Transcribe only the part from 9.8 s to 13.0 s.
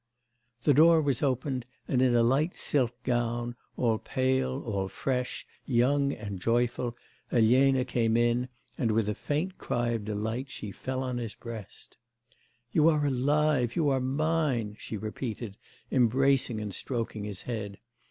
of delight she fell on his breast. 'You